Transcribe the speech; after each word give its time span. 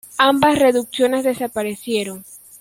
Ambas 0.17 0.57
reducciones 0.57 1.23
desaparecieron. 1.23 2.23